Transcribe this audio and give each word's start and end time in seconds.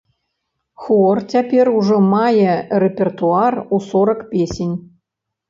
Хор 0.85 1.17
цяпер 1.35 1.65
ужо 1.79 1.97
мае 2.13 2.55
рэпертуар 2.85 3.53
у 3.79 3.81
сорак 3.91 4.27
песень. 4.33 4.75